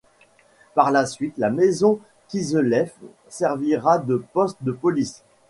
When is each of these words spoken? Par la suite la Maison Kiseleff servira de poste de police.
Par 0.73 0.89
la 0.89 1.05
suite 1.05 1.37
la 1.37 1.51
Maison 1.51 1.99
Kiseleff 2.27 2.95
servira 3.29 3.99
de 3.99 4.25
poste 4.33 4.57
de 4.61 4.71
police. 4.71 5.21